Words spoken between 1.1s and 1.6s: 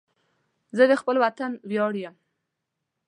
وطن